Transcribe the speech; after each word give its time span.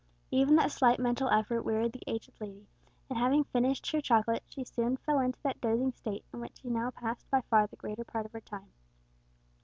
Even 0.31 0.55
that 0.55 0.71
slight 0.71 0.99
mental 0.99 1.29
effort 1.29 1.61
wearied 1.61 1.91
the 1.93 2.01
aged 2.07 2.33
lady, 2.41 2.67
and 3.07 3.19
having 3.19 3.43
finished 3.43 3.91
her 3.91 4.01
chocolate, 4.01 4.41
she 4.49 4.63
soon 4.63 4.97
fell 4.97 5.19
into 5.19 5.37
that 5.43 5.61
dozing 5.61 5.91
state 5.91 6.25
in 6.33 6.39
which 6.39 6.57
she 6.59 6.71
now 6.71 6.89
passed 6.89 7.29
by 7.29 7.41
far 7.41 7.67
the 7.67 7.75
greater 7.75 8.03
part 8.03 8.25
of 8.25 8.31
her 8.33 8.41
time. 8.41 8.71